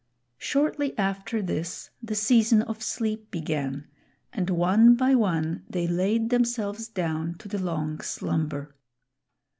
[0.39, 3.87] Shortly after this the season of sleep began,
[4.33, 8.73] and one by one they laid themselves down to the long slumber.